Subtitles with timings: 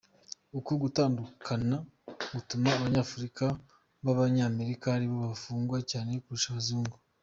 [0.57, 1.77] Uku gutandukana
[2.33, 3.45] gutuma Abanyafurika
[4.03, 6.95] b’Abanyamerika ari bo bafungwa cyane kurusha abazungu.